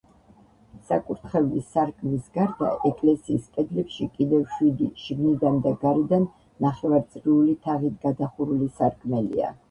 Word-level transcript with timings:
საკურთხევლის 0.85 1.65
სარკმლის 1.73 2.29
გარდა 2.37 2.69
ეკლესიის 2.89 3.43
კედლებში 3.57 4.07
კიდევ 4.15 4.45
შვიდი, 4.53 4.87
შიგნიდან 5.01 5.59
და 5.65 5.73
გარედან, 5.83 6.25
ნახევარწრიული 6.67 7.55
თაღით 7.67 7.99
გადახურული 8.07 8.71
სარკმელია. 8.81 9.51